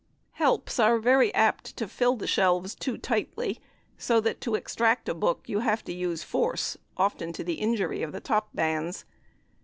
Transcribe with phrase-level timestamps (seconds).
[0.31, 3.59] "Helps" are very apt to fill the shelves too tightly,
[3.99, 8.01] so that to extract a book you have to use force, often to the injury
[8.01, 9.05] of the top bands.